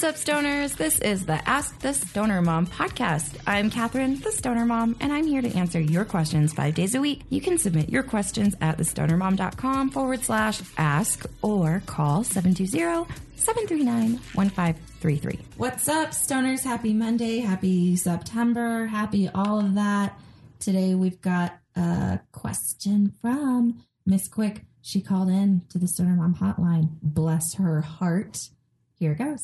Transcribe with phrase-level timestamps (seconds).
[0.00, 0.76] What's up, stoners?
[0.78, 3.36] This is the Ask the Stoner Mom podcast.
[3.46, 7.02] I'm Catherine, the Stoner Mom, and I'm here to answer your questions five days a
[7.02, 7.20] week.
[7.28, 15.38] You can submit your questions at thestonermom.com forward slash ask or call 720 739 1533.
[15.58, 16.64] What's up, stoners?
[16.64, 20.18] Happy Monday, happy September, happy all of that.
[20.60, 24.64] Today we've got a question from Miss Quick.
[24.80, 26.88] She called in to the Stoner Mom hotline.
[27.02, 28.48] Bless her heart.
[28.94, 29.42] Here it goes.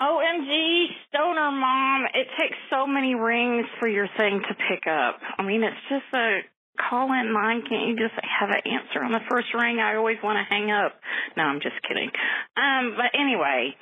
[0.00, 5.18] OMG, Stoner Mom, it takes so many rings for your thing to pick up.
[5.38, 6.38] I mean, it's just a
[6.78, 7.62] call in line.
[7.68, 9.80] Can't you just have an answer on the first ring?
[9.80, 10.94] I always want to hang up.
[11.36, 12.10] No, I'm just kidding.
[12.56, 13.74] Um, but anyway,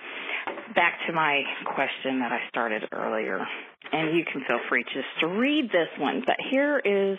[0.75, 1.43] back to my
[1.75, 3.45] question that I started earlier.
[3.93, 6.23] And you can feel free just to read this one.
[6.25, 7.19] But here is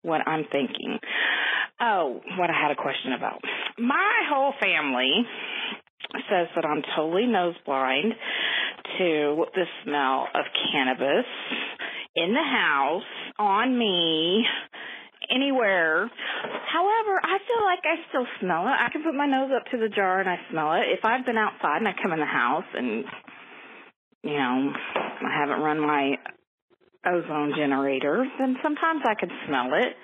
[0.00, 0.98] what I'm thinking.
[1.80, 3.40] Oh, what I had a question about.
[3.78, 5.24] My whole family
[6.28, 8.14] says that I'm totally nose blind
[8.98, 11.26] to the smell of cannabis
[12.16, 13.02] in the house,
[13.38, 14.44] on me,
[15.30, 16.10] anywhere.
[16.66, 18.76] However, I feel like I still smell it.
[18.78, 20.90] I can put my nose up to the jar and I smell it.
[20.90, 23.04] If I've been outside and I come in the house and,
[24.22, 26.16] you know, I haven't run my
[27.06, 29.94] ozone generator, then sometimes I can smell it.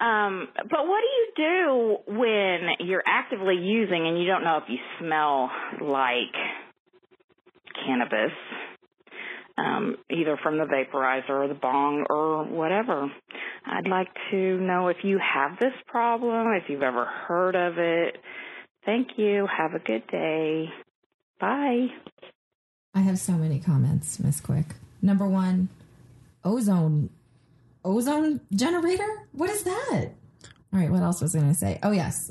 [0.00, 4.64] Um, but what do you do when you're actively using and you don't know if
[4.68, 6.34] you smell like
[7.84, 8.32] cannabis,
[9.58, 13.12] um, either from the vaporizer or the bong or whatever?
[13.66, 18.16] I'd like to know if you have this problem, if you've ever heard of it.
[18.86, 19.46] Thank you.
[19.46, 20.70] Have a good day.
[21.38, 21.88] Bye.
[22.94, 24.66] I have so many comments, Miss Quick.
[25.02, 25.68] Number one,
[26.42, 27.10] ozone
[27.84, 29.28] ozone generator?
[29.32, 30.12] What is that?
[30.72, 31.78] All right, what else was I going to say?
[31.82, 32.30] Oh, yes.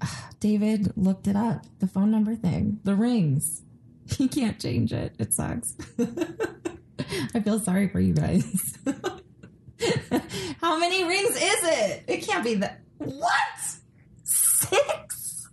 [0.00, 1.66] Ah, David looked it up.
[1.80, 3.62] The phone number thing, the rings.
[4.18, 5.14] He can't change it.
[5.18, 5.74] It sucks.
[7.34, 8.76] I feel sorry for you guys.
[10.60, 12.04] How many rings is it?
[12.06, 12.82] It can't be that.
[12.98, 13.78] What?
[14.24, 15.48] Six?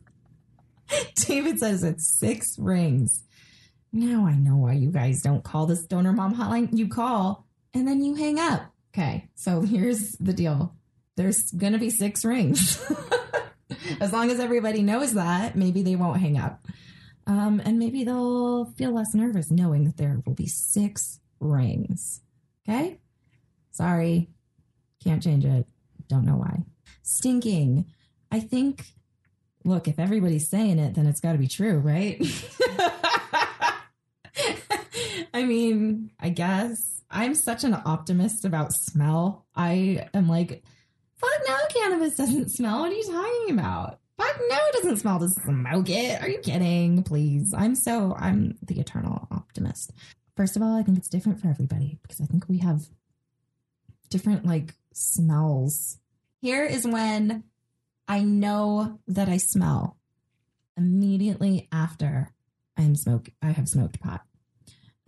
[1.16, 3.24] David says it's six rings.
[3.94, 6.78] Now I know why you guys don't call this Stoner Mom hotline.
[6.78, 8.71] You call and then you hang up.
[8.94, 10.76] Okay, so here's the deal
[11.18, 12.82] there's going to be six rings.
[14.02, 16.66] as long as everybody knows that, maybe they won't hang up.
[17.28, 22.22] Um, and maybe they'll feel less nervous knowing that there will be six rings.
[22.68, 23.00] Okay?
[23.72, 24.30] Sorry,
[25.04, 25.68] can't change it.
[26.08, 26.64] Don't know why.
[27.04, 27.86] Stinking.
[28.32, 28.86] I think,
[29.64, 32.22] look, if everybody's saying it, then it's got to be true, right?
[35.34, 39.46] I mean, I guess I'm such an optimist about smell.
[39.56, 40.64] I am like,
[41.16, 42.82] fuck no, cannabis doesn't smell.
[42.82, 44.00] What are you talking about?
[44.18, 46.22] Fuck no, it doesn't smell to smoke it.
[46.22, 47.04] Are you kidding?
[47.04, 47.54] Please.
[47.58, 49.92] I'm so, I'm the eternal optimist.
[50.36, 52.88] First of all, I think it's different for everybody because I think we have
[54.10, 55.98] different like smells.
[56.42, 57.44] Here is when
[58.08, 59.98] I know that I smell
[60.78, 62.32] immediately after
[62.78, 64.22] I'm smoke I have smoked pot.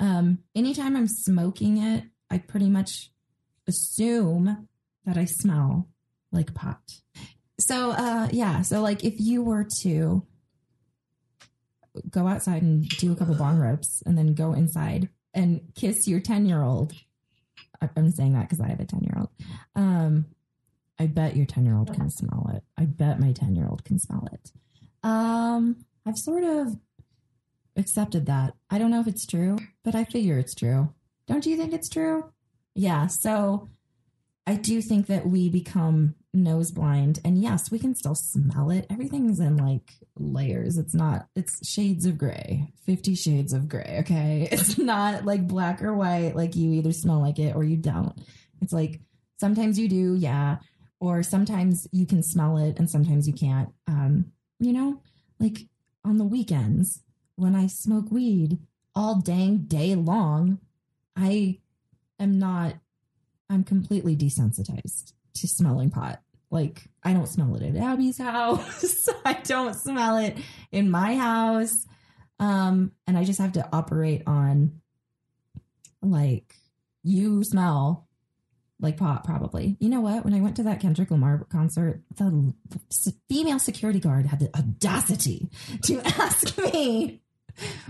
[0.04, 3.10] Um, anytime I'm smoking it, I pretty much
[3.70, 4.68] assume
[5.06, 5.88] that I smell
[6.30, 6.82] like pot.
[7.58, 8.64] So, uh, yeah.
[8.64, 10.28] So, like, if you were to
[12.10, 16.20] go outside and do a couple bong rips and then go inside and kiss your
[16.20, 16.92] 10 year old,
[17.96, 19.30] I'm saying that because I have a 10 year old.
[19.74, 20.26] Um,
[21.00, 22.64] I bet your 10 year old can smell it.
[22.78, 24.52] I bet my 10 year old can smell it.
[25.02, 26.76] Um, I've sort of
[27.76, 28.54] accepted that.
[28.70, 30.94] I don't know if it's true, but I figure it's true.
[31.28, 32.32] Don't you think it's true?
[32.76, 33.08] Yeah.
[33.08, 33.70] So
[34.46, 38.88] I do think that we become nose blind and yes, we can still smell it.
[38.90, 40.78] Everything's in like layers.
[40.78, 43.98] It's not, it's shades of gray, 50 shades of gray.
[44.00, 44.50] Okay.
[44.52, 46.36] It's not like black or white.
[46.36, 48.14] Like you either smell like it or you don't.
[48.62, 49.00] It's like
[49.40, 50.16] sometimes you do.
[50.16, 50.58] Yeah.
[51.00, 53.70] Or sometimes you can smell it and sometimes you can't.
[53.88, 55.02] Um, you know,
[55.40, 55.68] like
[56.06, 57.02] on the weekends,
[57.36, 58.60] when I smoke weed
[58.96, 60.60] all dang day long,
[61.16, 61.60] I
[62.20, 62.76] am not,
[63.50, 66.22] I'm completely desensitized to smelling pot.
[66.52, 69.10] Like, I don't smell it at Abby's house.
[69.26, 70.38] I don't smell it
[70.72, 71.86] in my house.
[72.40, 74.82] Um, and I just have to operate on
[76.02, 76.56] like,
[77.04, 78.08] you smell
[78.80, 79.78] like pot, probably.
[79.80, 80.26] You know what?
[80.26, 82.54] When I went to that Kendrick Lamar concert, the
[83.30, 85.50] female security guard had the audacity
[85.84, 87.22] to ask me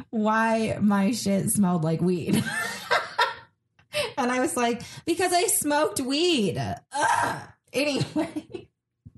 [0.09, 2.35] why my shit smelled like weed.
[4.17, 6.57] and I was like, because I smoked weed.
[6.57, 7.41] Ugh.
[7.71, 8.07] Anyway,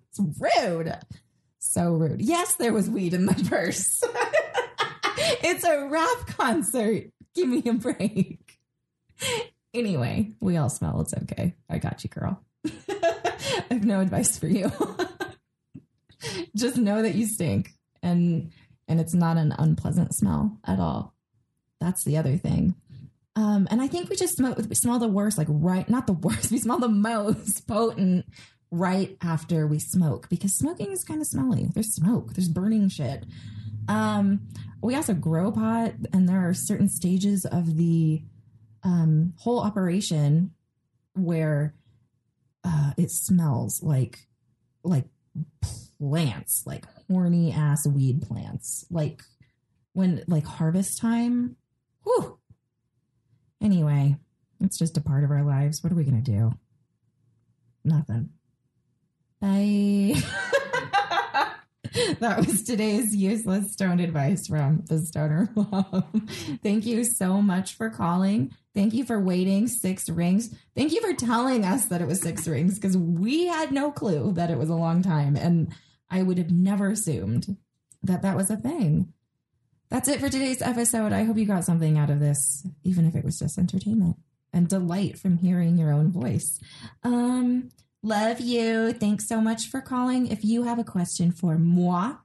[0.09, 0.97] it's rude.
[1.59, 2.21] So rude.
[2.21, 4.01] Yes, there was weed in my purse.
[5.17, 7.12] it's a rap concert.
[7.33, 8.59] Give me a break.
[9.75, 11.01] Anyway, we all smell.
[11.01, 11.54] It's okay.
[11.69, 12.42] I got you, girl.
[12.66, 14.72] I have no advice for you.
[16.56, 18.51] Just know that you stink and
[18.88, 21.13] and it's not an unpleasant smell at all.
[21.81, 22.75] That's the other thing.
[23.36, 26.13] Um, and I think we just smell, we smell the worst, like right, not the
[26.13, 28.25] worst, we smell the most potent
[28.72, 31.68] right after we smoke because smoking is kind of smelly.
[31.74, 33.25] There's smoke, there's burning shit.
[33.88, 34.48] Um,
[34.81, 38.22] we also grow pot, and there are certain stages of the
[38.85, 40.51] um, whole operation
[41.13, 41.73] where
[42.63, 44.19] uh, it smells like
[44.83, 45.05] like
[45.99, 49.23] plants, like horny ass weed plants, like
[49.93, 51.57] when like harvest time.
[52.03, 52.37] Whew.
[53.61, 54.17] Anyway,
[54.61, 55.83] it's just a part of our lives.
[55.83, 56.53] What are we gonna do?
[57.83, 58.29] Nothing.
[59.41, 60.21] Bye.
[62.19, 66.27] that was today's useless stone advice from the stoner mom.
[66.62, 68.53] Thank you so much for calling.
[68.74, 70.53] Thank you for waiting six rings.
[70.75, 74.33] Thank you for telling us that it was six rings because we had no clue
[74.33, 75.36] that it was a long time.
[75.36, 75.74] And
[76.09, 77.57] I would have never assumed
[78.03, 79.13] that that was a thing.
[79.89, 81.13] That's it for today's episode.
[81.13, 84.18] I hope you got something out of this, even if it was just entertainment
[84.51, 86.59] and delight from hearing your own voice.
[87.03, 87.69] Um,
[88.05, 88.93] Love you.
[88.93, 90.27] Thanks so much for calling.
[90.27, 92.17] If you have a question for moi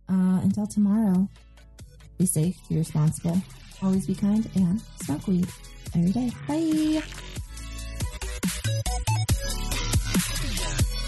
[0.08, 1.28] Uh, until tomorrow,
[2.16, 3.42] be safe, be responsible,
[3.82, 5.48] always be kind, and smoke weed
[5.96, 6.30] every day.
[6.46, 7.29] Bye.
[8.70, 8.82] はっ
[10.36, 10.99] きり言うな。